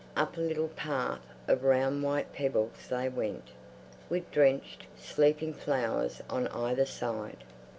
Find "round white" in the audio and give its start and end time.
1.63-2.33